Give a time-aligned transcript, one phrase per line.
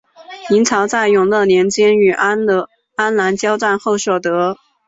[0.49, 2.43] 明朝在永乐年间与安
[3.15, 4.57] 南交战后所得。